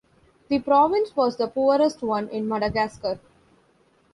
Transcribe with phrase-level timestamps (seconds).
[0.47, 3.19] The province was the poorest one in Madagascar.